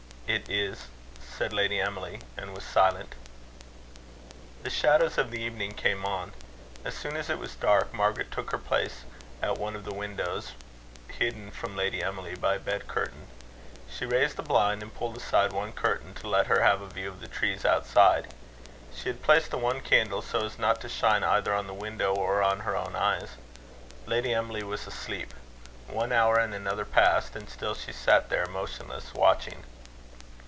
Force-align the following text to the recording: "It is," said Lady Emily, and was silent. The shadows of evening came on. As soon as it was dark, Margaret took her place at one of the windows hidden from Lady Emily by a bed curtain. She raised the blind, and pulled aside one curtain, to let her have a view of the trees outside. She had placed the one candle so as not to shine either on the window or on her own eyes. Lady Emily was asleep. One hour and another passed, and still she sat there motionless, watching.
"It 0.33 0.47
is," 0.49 0.85
said 1.19 1.51
Lady 1.51 1.81
Emily, 1.81 2.21
and 2.37 2.53
was 2.53 2.63
silent. 2.63 3.15
The 4.63 4.69
shadows 4.69 5.17
of 5.17 5.33
evening 5.33 5.73
came 5.73 6.05
on. 6.05 6.31
As 6.85 6.93
soon 6.95 7.17
as 7.17 7.29
it 7.29 7.37
was 7.37 7.53
dark, 7.53 7.93
Margaret 7.93 8.31
took 8.31 8.51
her 8.51 8.57
place 8.57 9.03
at 9.41 9.57
one 9.57 9.75
of 9.75 9.83
the 9.83 9.93
windows 9.93 10.53
hidden 11.09 11.51
from 11.51 11.75
Lady 11.75 12.01
Emily 12.01 12.33
by 12.35 12.55
a 12.55 12.59
bed 12.59 12.87
curtain. 12.87 13.27
She 13.93 14.05
raised 14.05 14.37
the 14.37 14.41
blind, 14.41 14.81
and 14.81 14.93
pulled 14.95 15.17
aside 15.17 15.51
one 15.51 15.73
curtain, 15.73 16.13
to 16.13 16.29
let 16.29 16.47
her 16.47 16.61
have 16.61 16.79
a 16.79 16.87
view 16.87 17.09
of 17.09 17.19
the 17.19 17.27
trees 17.27 17.65
outside. 17.65 18.33
She 18.95 19.09
had 19.09 19.21
placed 19.21 19.51
the 19.51 19.57
one 19.57 19.81
candle 19.81 20.21
so 20.21 20.45
as 20.45 20.57
not 20.57 20.79
to 20.79 20.87
shine 20.87 21.25
either 21.25 21.53
on 21.53 21.67
the 21.67 21.73
window 21.73 22.15
or 22.15 22.41
on 22.41 22.61
her 22.61 22.77
own 22.77 22.95
eyes. 22.95 23.31
Lady 24.05 24.33
Emily 24.33 24.63
was 24.63 24.87
asleep. 24.87 25.33
One 25.89 26.13
hour 26.13 26.37
and 26.39 26.53
another 26.53 26.85
passed, 26.85 27.35
and 27.35 27.49
still 27.49 27.75
she 27.75 27.91
sat 27.91 28.29
there 28.29 28.45
motionless, 28.45 29.13
watching. 29.13 29.65